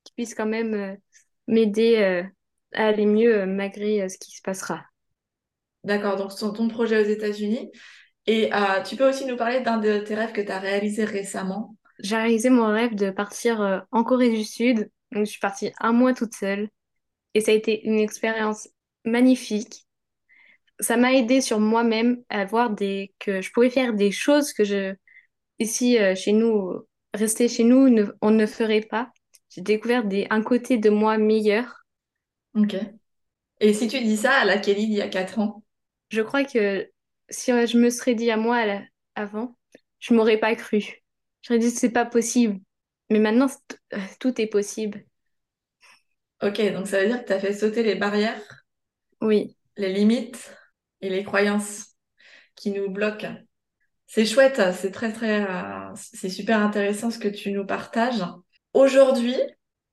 qui 0.03 0.13
puissent 0.13 0.36
quand 0.36 0.48
même 0.48 0.74
euh, 0.74 0.96
m'aider 1.48 1.98
euh, 1.98 2.24
à 2.74 2.88
aller 2.88 3.06
mieux 3.06 3.46
malgré 3.46 4.10
ce 4.10 4.17
qui 4.17 4.32
se 4.32 4.41
passera. 4.41 4.84
D'accord, 5.84 6.17
donc 6.17 6.32
c'est 6.32 6.51
ton 6.53 6.67
projet 6.67 7.01
aux 7.01 7.08
États-Unis. 7.08 7.72
Et 8.25 8.50
tu 8.86 8.98
peux 8.98 9.08
aussi 9.08 9.25
nous 9.25 9.38
parler 9.38 9.62
d'un 9.62 9.77
de 9.77 10.00
tes 10.00 10.13
rêves 10.13 10.34
que 10.34 10.41
tu 10.41 10.51
as 10.51 10.60
réalisé 10.60 11.06
récemment? 11.06 11.77
J'ai 12.00 12.16
réalisé 12.18 12.50
mon 12.50 12.68
rêve 12.68 12.96
de 12.96 13.12
partir 13.12 13.62
euh, 13.62 13.80
en 13.92 14.04
Corée 14.04 14.30
du 14.30 14.44
Sud, 14.44 14.89
donc 15.12 15.25
je 15.25 15.32
suis 15.32 15.39
partie 15.39 15.72
un 15.80 15.94
mois 15.94 16.13
toute 16.13 16.36
seule 16.36 16.70
et 17.36 17.42
ça 17.42 17.51
a 17.51 17.56
été 17.56 17.86
une 17.88 18.00
expérience 18.00 18.70
magnifique. 19.06 19.88
Ça 20.80 20.98
m'a 20.98 21.13
aidé 21.13 21.42
sur 21.42 21.60
moi-même 21.60 22.24
à 22.30 22.46
voir 22.46 22.70
des... 22.72 23.13
que 23.20 23.42
je 23.42 23.51
pouvais 23.51 23.70
faire 23.70 23.94
des 23.94 24.12
choses 24.12 24.54
que 24.54 24.63
je 24.63 24.96
ici 25.60 26.00
euh, 26.00 26.16
chez 26.16 26.34
nous, 26.34 26.74
rester 27.13 27.48
chez 27.50 27.63
nous, 27.66 27.89
ne- 27.89 28.06
on 28.22 28.32
ne 28.32 28.46
ferait 28.48 28.82
pas. 28.82 29.12
J'ai 29.51 29.62
découvert 29.62 30.06
des... 30.06 30.27
un 30.32 30.44
côté 30.44 30.77
de 30.80 30.89
moi 30.92 31.18
meilleur. 31.20 31.86
Ok. 32.56 32.75
Et 33.62 33.74
si 33.74 33.88
tu 33.89 34.01
dis 34.04 34.18
ça 34.18 34.34
à 34.39 34.46
la 34.46 34.58
Kelly 34.60 34.88
d'il 34.88 34.96
y 34.98 35.01
a 35.01 35.10
4 35.10 35.39
ans, 35.39 35.63
Je 36.10 36.22
crois 36.22 36.44
que 36.44 36.92
si 37.30 37.51
euh, 37.51 37.66
je 37.66 37.77
me 37.77 37.89
serais 37.89 38.13
dit 38.16 38.30
à 38.32 38.36
moi 38.38 38.58
à 38.58 38.66
la- 38.66 38.84
avant, 39.16 39.58
je 40.00 40.13
m'aurais 40.13 40.38
pas 40.39 40.56
cru. 40.56 41.01
J'aurais 41.48 41.60
dit 41.60 41.72
c'est 41.72 41.89
pas 41.92 42.06
possible. 42.06 42.60
Mais 43.10 43.20
maintenant, 43.20 43.48
euh, 43.94 43.98
tout 44.20 44.39
est 44.42 44.48
possible. 44.48 45.06
ok, 46.42 46.74
donc 46.74 46.88
ça 46.88 47.01
veut 47.01 47.08
dire 47.08 47.22
que 47.22 47.27
tu 47.27 47.34
as 47.34 47.39
fait 47.39 47.54
sauter 47.54 47.84
les 47.84 47.96
barrières, 47.96 48.42
Oui, 49.22 49.56
les 49.77 49.94
limites 49.94 50.54
et 51.01 51.10
les 51.10 51.24
croyances 51.24 51.96
qui 52.56 52.72
nous 52.72 52.89
bloquent. 52.89 53.36
C'est 54.08 54.25
chouette, 54.25 54.62
c'est 54.74 54.92
très 54.92 55.13
très, 55.13 55.44
euh, 55.50 55.94
c'est 55.96 56.30
super 56.30 56.60
intéressant 56.62 57.12
ce 57.12 57.20
que 57.20 57.27
tu 57.27 57.51
nous 57.51 57.66
partages. 57.66 58.24
Aujourd'hui, 58.74 59.36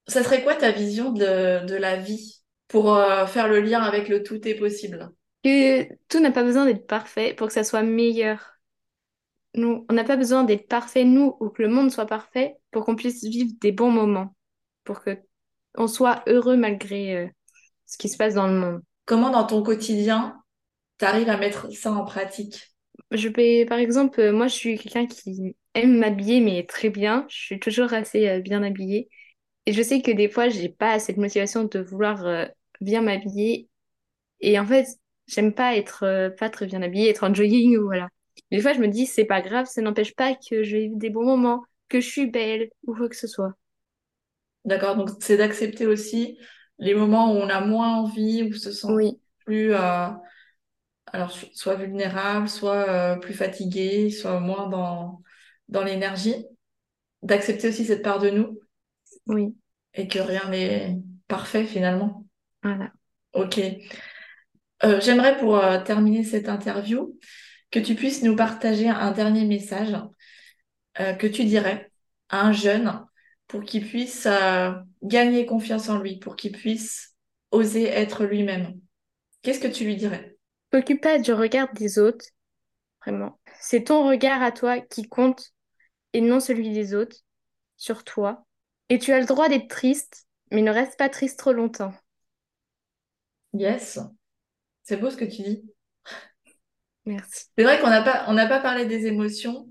ça 0.08 0.22
serait 0.24 0.42
quoi 0.44 0.54
ta 0.56 0.72
vision 0.72 1.12
de, 1.12 1.66
de 1.66 1.76
la 1.76 1.96
vie 1.96 2.42
pour 2.68 2.94
euh, 2.94 3.26
faire 3.26 3.48
le 3.48 3.60
lien 3.60 3.82
avec 3.82 4.08
le 4.08 4.22
tout 4.22 4.46
est 4.48 4.54
possible? 4.56 5.10
que 5.44 5.84
tout 6.08 6.20
n'a 6.20 6.32
pas 6.32 6.42
besoin 6.44 6.64
d'être 6.66 6.86
parfait 6.86 7.34
pour 7.34 7.48
que 7.48 7.52
ça 7.52 7.64
soit 7.64 7.82
meilleur. 7.82 8.53
Nous, 9.54 9.86
on 9.88 9.94
n'a 9.94 10.04
pas 10.04 10.16
besoin 10.16 10.44
d'être 10.44 10.66
parfait, 10.66 11.04
nous, 11.04 11.36
ou 11.40 11.48
que 11.48 11.62
le 11.62 11.68
monde 11.68 11.90
soit 11.90 12.06
parfait 12.06 12.56
pour 12.72 12.84
qu'on 12.84 12.96
puisse 12.96 13.24
vivre 13.24 13.52
des 13.60 13.72
bons 13.72 13.90
moments, 13.90 14.34
pour 14.82 15.00
que 15.00 15.18
on 15.76 15.86
soit 15.86 16.22
heureux 16.26 16.56
malgré 16.56 17.16
euh, 17.16 17.28
ce 17.86 17.98
qui 17.98 18.08
se 18.08 18.16
passe 18.16 18.34
dans 18.34 18.46
le 18.46 18.54
monde. 18.54 18.82
Comment 19.06 19.30
dans 19.30 19.44
ton 19.44 19.62
quotidien, 19.62 20.40
tu 20.98 21.04
arrives 21.04 21.28
à 21.28 21.36
mettre 21.36 21.72
ça 21.72 21.92
en 21.92 22.04
pratique? 22.04 22.74
Je 23.10 23.28
vais, 23.28 23.64
par 23.66 23.78
exemple, 23.78 24.20
euh, 24.20 24.32
moi, 24.32 24.48
je 24.48 24.54
suis 24.54 24.78
quelqu'un 24.78 25.06
qui 25.06 25.56
aime 25.74 25.98
m'habiller, 25.98 26.40
mais 26.40 26.64
très 26.64 26.90
bien. 26.90 27.26
Je 27.28 27.36
suis 27.36 27.60
toujours 27.60 27.92
assez 27.92 28.28
euh, 28.28 28.40
bien 28.40 28.62
habillée. 28.62 29.08
Et 29.66 29.72
je 29.72 29.82
sais 29.82 30.02
que 30.02 30.10
des 30.10 30.28
fois, 30.28 30.48
j'ai 30.48 30.68
pas 30.68 30.98
cette 30.98 31.16
motivation 31.16 31.64
de 31.64 31.78
vouloir 31.78 32.48
bien 32.82 33.00
m'habiller. 33.00 33.68
Et 34.40 34.58
en 34.58 34.66
fait, 34.66 34.86
j'aime 35.26 35.54
pas 35.54 35.74
être 35.74 36.30
pas 36.38 36.50
très 36.50 36.66
bien 36.66 36.82
habillée, 36.82 37.08
être 37.08 37.24
en 37.24 37.32
jogging 37.32 37.78
ou 37.78 37.84
voilà. 37.84 38.10
Des 38.54 38.62
fois, 38.62 38.72
je 38.72 38.80
me 38.80 38.88
dis, 38.88 39.06
c'est 39.06 39.26
pas 39.26 39.42
grave, 39.42 39.66
ça 39.66 39.82
n'empêche 39.82 40.14
pas 40.14 40.34
que 40.34 40.56
vais 40.56 40.80
vivre 40.88 40.96
des 40.96 41.10
bons 41.10 41.24
moments, 41.26 41.64
que 41.90 42.00
je 42.00 42.08
suis 42.08 42.26
belle 42.30 42.70
ou 42.86 42.94
quoi 42.94 43.08
que 43.10 43.16
ce 43.16 43.26
soit. 43.26 43.54
D'accord, 44.64 44.96
donc 44.96 45.10
c'est 45.20 45.36
d'accepter 45.36 45.86
aussi 45.86 46.38
les 46.78 46.94
moments 46.94 47.32
où 47.32 47.36
on 47.36 47.48
a 47.50 47.60
moins 47.60 47.96
envie, 47.98 48.42
où 48.44 48.48
on 48.54 48.58
se 48.58 48.72
sent 48.72 48.88
Oui, 48.88 49.20
plus, 49.44 49.74
euh, 49.74 50.08
alors 51.12 51.30
so- 51.32 51.46
soit 51.54 51.76
vulnérable, 51.76 52.48
soit 52.48 52.88
euh, 52.88 53.16
plus 53.16 53.34
fatigué, 53.34 54.10
soit 54.10 54.40
moins 54.40 54.68
dans, 54.68 55.22
dans 55.68 55.82
l'énergie. 55.84 56.46
D'accepter 57.22 57.68
aussi 57.70 57.84
cette 57.86 58.02
part 58.02 58.20
de 58.20 58.30
nous 58.30 58.60
oui, 59.26 59.54
et 59.94 60.06
que 60.08 60.18
rien 60.20 60.48
n'est 60.50 61.00
parfait 61.28 61.64
finalement. 61.64 62.24
voilà. 62.62 62.92
Ok. 63.32 63.58
Euh, 64.84 65.00
j'aimerais 65.00 65.38
pour 65.38 65.60
terminer 65.84 66.24
cette 66.24 66.48
interview 66.48 67.18
que 67.74 67.80
tu 67.80 67.96
puisses 67.96 68.22
nous 68.22 68.36
partager 68.36 68.88
un 68.88 69.10
dernier 69.10 69.44
message 69.44 69.96
euh, 71.00 71.12
que 71.14 71.26
tu 71.26 71.44
dirais 71.44 71.90
à 72.28 72.42
un 72.42 72.52
jeune 72.52 73.04
pour 73.48 73.64
qu'il 73.64 73.84
puisse 73.84 74.26
euh, 74.26 74.70
gagner 75.02 75.44
confiance 75.44 75.88
en 75.88 75.98
lui, 75.98 76.20
pour 76.20 76.36
qu'il 76.36 76.52
puisse 76.52 77.16
oser 77.50 77.86
être 77.86 78.26
lui-même. 78.26 78.78
Qu'est-ce 79.42 79.58
que 79.58 79.66
tu 79.66 79.84
lui 79.84 79.96
dirais? 79.96 80.36
T'occupe 80.70 81.02
pas 81.02 81.18
du 81.18 81.32
regard 81.32 81.72
des 81.72 81.98
autres, 81.98 82.26
vraiment. 83.04 83.40
C'est 83.58 83.86
ton 83.86 84.06
regard 84.06 84.40
à 84.40 84.52
toi 84.52 84.78
qui 84.78 85.08
compte 85.08 85.52
et 86.12 86.20
non 86.20 86.38
celui 86.38 86.70
des 86.70 86.94
autres 86.94 87.16
sur 87.76 88.04
toi. 88.04 88.46
Et 88.88 89.00
tu 89.00 89.10
as 89.10 89.18
le 89.18 89.26
droit 89.26 89.48
d'être 89.48 89.66
triste, 89.66 90.28
mais 90.52 90.62
ne 90.62 90.70
reste 90.70 90.96
pas 90.96 91.08
triste 91.08 91.40
trop 91.40 91.52
longtemps. 91.52 91.92
Yes, 93.52 93.98
c'est 94.84 94.96
beau 94.96 95.10
ce 95.10 95.16
que 95.16 95.24
tu 95.24 95.42
dis. 95.42 95.73
Merci. 97.06 97.46
C'est 97.56 97.64
vrai 97.64 97.80
qu'on 97.80 97.90
n'a 97.90 98.02
pas, 98.02 98.24
on 98.28 98.32
n'a 98.32 98.46
pas 98.46 98.60
parlé 98.60 98.86
des 98.86 99.06
émotions. 99.06 99.68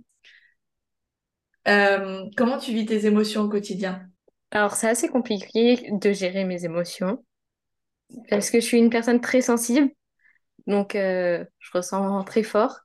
Euh, 1.68 2.26
comment 2.36 2.58
tu 2.58 2.74
vis 2.74 2.86
tes 2.86 3.06
émotions 3.06 3.42
au 3.42 3.50
quotidien? 3.50 4.08
Alors, 4.52 4.76
c'est 4.76 4.90
assez 4.90 5.08
compliqué 5.08 5.90
de 5.92 6.12
gérer 6.12 6.46
mes 6.46 6.66
émotions 6.66 7.24
parce 8.30 8.52
que 8.52 8.60
je 8.60 8.66
suis 8.66 8.78
une 8.78 8.92
personne 8.92 9.22
très 9.22 9.42
sensible, 9.42 9.90
donc 10.68 10.96
euh, 10.96 11.44
je 11.60 11.72
ressens 11.74 12.24
très 12.26 12.44
fort. 12.44 12.82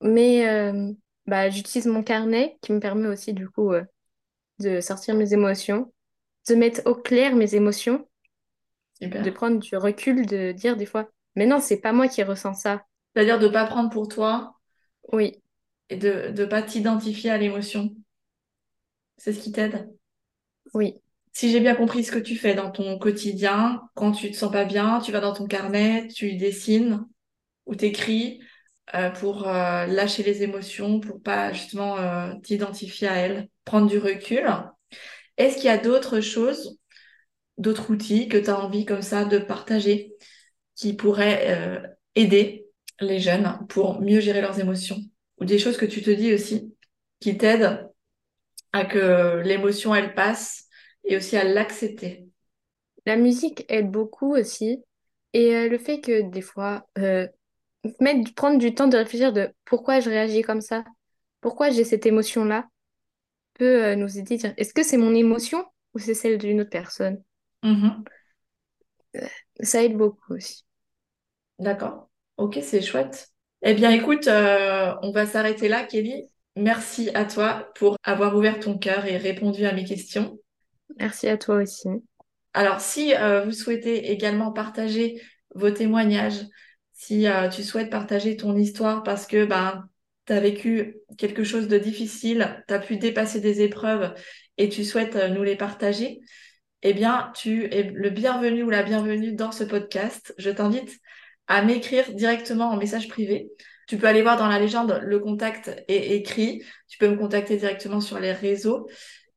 Mais 0.00 0.48
euh, 0.48 0.90
bah, 1.26 1.50
j'utilise 1.50 1.86
mon 1.86 2.02
carnet 2.02 2.56
qui 2.62 2.72
me 2.72 2.80
permet 2.80 3.06
aussi 3.06 3.32
du 3.32 3.48
coup 3.48 3.72
de 4.58 4.80
sortir 4.80 5.14
mes 5.14 5.32
émotions, 5.32 5.92
de 6.48 6.54
mettre 6.54 6.82
au 6.86 6.94
clair 6.94 7.36
mes 7.36 7.54
émotions, 7.54 8.08
de 9.00 9.30
prendre 9.30 9.58
du 9.58 9.76
recul, 9.76 10.26
de 10.26 10.52
dire 10.52 10.76
des 10.76 10.86
fois, 10.86 11.08
mais 11.36 11.46
non, 11.46 11.60
c'est 11.60 11.80
pas 11.80 11.92
moi 11.92 12.08
qui 12.08 12.22
ressens 12.22 12.54
ça. 12.54 12.84
C'est-à-dire 13.14 13.38
de 13.38 13.46
ne 13.46 13.52
pas 13.52 13.66
prendre 13.66 13.90
pour 13.90 14.08
toi 14.08 14.58
Oui, 15.12 15.40
et 15.88 15.96
de 15.96 16.32
ne 16.36 16.44
pas 16.44 16.62
t'identifier 16.62 17.30
à 17.30 17.38
l'émotion. 17.38 17.94
C'est 19.16 19.32
ce 19.32 19.40
qui 19.40 19.52
t'aide 19.52 19.88
Oui. 20.74 20.94
Si 21.32 21.50
j'ai 21.50 21.60
bien 21.60 21.74
compris 21.74 22.04
ce 22.04 22.12
que 22.12 22.18
tu 22.18 22.36
fais 22.36 22.54
dans 22.54 22.70
ton 22.70 22.98
quotidien, 22.98 23.82
quand 23.94 24.12
tu 24.12 24.30
te 24.30 24.36
sens 24.36 24.52
pas 24.52 24.64
bien, 24.64 25.00
tu 25.00 25.10
vas 25.10 25.20
dans 25.20 25.32
ton 25.32 25.46
carnet, 25.46 26.08
tu 26.08 26.36
dessines 26.36 27.04
ou 27.66 27.74
t'écris 27.74 28.40
euh, 28.94 29.10
pour 29.10 29.48
euh, 29.48 29.86
lâcher 29.86 30.22
les 30.22 30.42
émotions, 30.42 31.00
pour 31.00 31.22
pas 31.22 31.52
justement 31.52 31.98
euh, 31.98 32.34
t'identifier 32.42 33.08
à 33.08 33.14
elles, 33.16 33.48
prendre 33.64 33.88
du 33.88 33.98
recul. 33.98 34.46
Est-ce 35.36 35.56
qu'il 35.56 35.64
y 35.64 35.68
a 35.68 35.78
d'autres 35.78 36.20
choses, 36.20 36.78
d'autres 37.58 37.90
outils 37.90 38.28
que 38.28 38.36
tu 38.36 38.50
as 38.50 38.60
envie 38.60 38.84
comme 38.84 39.02
ça 39.02 39.24
de 39.24 39.38
partager 39.38 40.12
qui 40.76 40.92
pourraient 40.92 41.96
aider 42.14 42.63
les 43.00 43.18
jeunes 43.18 43.58
pour 43.68 44.00
mieux 44.00 44.20
gérer 44.20 44.40
leurs 44.40 44.60
émotions 44.60 44.98
ou 45.38 45.44
des 45.44 45.58
choses 45.58 45.76
que 45.76 45.86
tu 45.86 46.02
te 46.02 46.10
dis 46.10 46.32
aussi 46.32 46.74
qui 47.20 47.36
t'aident 47.36 47.88
à 48.72 48.84
que 48.84 49.40
l'émotion 49.44 49.94
elle 49.94 50.14
passe 50.14 50.64
et 51.04 51.16
aussi 51.16 51.36
à 51.36 51.44
l'accepter. 51.44 52.26
La 53.06 53.16
musique 53.16 53.64
aide 53.68 53.90
beaucoup 53.90 54.34
aussi. 54.34 54.82
Et 55.32 55.54
euh, 55.54 55.68
le 55.68 55.78
fait 55.78 56.00
que 56.00 56.22
des 56.30 56.40
fois, 56.40 56.86
euh, 56.98 57.26
mettre, 58.00 58.32
prendre 58.34 58.58
du 58.58 58.74
temps 58.74 58.86
de 58.86 58.96
réfléchir 58.96 59.32
de 59.32 59.52
pourquoi 59.64 60.00
je 60.00 60.08
réagis 60.10 60.42
comme 60.42 60.60
ça, 60.60 60.84
pourquoi 61.40 61.70
j'ai 61.70 61.84
cette 61.84 62.06
émotion-là, 62.06 62.68
peut 63.54 63.84
euh, 63.84 63.96
nous 63.96 64.18
aider 64.18 64.34
à 64.34 64.38
dire 64.38 64.54
est-ce 64.56 64.74
que 64.74 64.82
c'est 64.82 64.96
mon 64.96 65.14
émotion 65.14 65.64
ou 65.94 65.98
c'est 65.98 66.14
celle 66.14 66.38
d'une 66.38 66.60
autre 66.60 66.70
personne? 66.70 67.22
Mhm. 67.62 68.04
Ça 69.62 69.82
aide 69.82 69.96
beaucoup 69.96 70.34
aussi. 70.34 70.64
D'accord. 71.58 72.08
Ok, 72.36 72.58
c'est 72.62 72.82
chouette. 72.82 73.28
Eh 73.62 73.74
bien, 73.74 73.90
écoute, 73.90 74.26
euh, 74.28 74.92
on 75.02 75.12
va 75.12 75.24
s'arrêter 75.24 75.68
là, 75.68 75.84
Kelly. 75.84 76.24
Merci 76.56 77.10
à 77.14 77.24
toi 77.24 77.70
pour 77.76 77.96
avoir 78.02 78.36
ouvert 78.36 78.60
ton 78.60 78.76
cœur 78.76 79.06
et 79.06 79.16
répondu 79.16 79.64
à 79.66 79.72
mes 79.72 79.84
questions. 79.84 80.38
Merci 80.98 81.28
à 81.28 81.38
toi 81.38 81.56
aussi. 81.56 81.88
Alors, 82.52 82.80
si 82.80 83.14
euh, 83.14 83.44
vous 83.44 83.52
souhaitez 83.52 84.10
également 84.10 84.52
partager 84.52 85.20
vos 85.54 85.70
témoignages, 85.70 86.42
si 86.92 87.26
euh, 87.26 87.48
tu 87.48 87.62
souhaites 87.62 87.90
partager 87.90 88.36
ton 88.36 88.56
histoire 88.56 89.02
parce 89.02 89.26
que 89.26 89.44
ben, 89.44 89.88
tu 90.26 90.32
as 90.32 90.40
vécu 90.40 90.96
quelque 91.16 91.44
chose 91.44 91.68
de 91.68 91.78
difficile, 91.78 92.62
tu 92.68 92.74
as 92.74 92.80
pu 92.80 92.96
dépasser 92.96 93.40
des 93.40 93.62
épreuves 93.62 94.12
et 94.58 94.68
tu 94.68 94.84
souhaites 94.84 95.16
nous 95.30 95.42
les 95.42 95.56
partager, 95.56 96.20
eh 96.82 96.92
bien, 96.92 97.32
tu 97.34 97.64
es 97.72 97.84
le 97.84 98.10
bienvenu 98.10 98.62
ou 98.62 98.70
la 98.70 98.82
bienvenue 98.82 99.32
dans 99.32 99.52
ce 99.52 99.64
podcast. 99.64 100.34
Je 100.36 100.50
t'invite 100.50 101.00
à 101.48 101.62
m'écrire 101.62 102.12
directement 102.12 102.70
en 102.70 102.76
message 102.76 103.08
privé. 103.08 103.50
Tu 103.86 103.98
peux 103.98 104.06
aller 104.06 104.22
voir 104.22 104.38
dans 104.38 104.48
la 104.48 104.58
légende, 104.58 104.98
le 105.02 105.18
contact 105.18 105.70
est 105.88 106.16
écrit. 106.16 106.62
Tu 106.88 106.98
peux 106.98 107.08
me 107.08 107.16
contacter 107.16 107.56
directement 107.56 108.00
sur 108.00 108.18
les 108.18 108.32
réseaux 108.32 108.88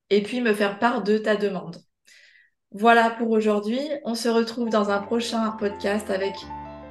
et 0.10 0.22
puis 0.24 0.42
me 0.42 0.54
faire 0.54 0.80
part 0.80 1.04
de 1.04 1.18
ta 1.18 1.36
demande. 1.36 1.78
Voilà 2.72 3.10
pour 3.10 3.32
aujourd'hui. 3.32 3.80
On 4.04 4.16
se 4.16 4.30
retrouve 4.30 4.70
dans 4.70 4.90
un 4.90 5.00
prochain 5.00 5.52
podcast 5.52 6.10
avec 6.10 6.36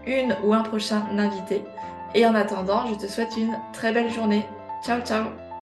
une 0.07 0.37
ou 0.45 0.55
un 0.55 0.63
prochain 0.63 1.07
invité. 1.19 1.63
Et 2.15 2.27
en 2.27 2.35
attendant, 2.35 2.87
je 2.87 2.95
te 2.95 3.11
souhaite 3.11 3.37
une 3.37 3.57
très 3.73 3.93
belle 3.93 4.11
journée. 4.11 4.45
Ciao, 4.85 5.01
ciao 5.01 5.46